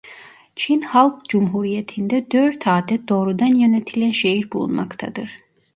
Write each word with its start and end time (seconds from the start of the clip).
Çin 0.55 0.81
Halk 0.81 1.25
Cumhuriyeti'nde 1.29 2.31
dört 2.31 2.67
adet 2.67 3.09
doğrudan 3.09 3.59
yönetilen 3.61 4.11
şehir 4.11 4.51
bulunmaktadır. 4.51 5.31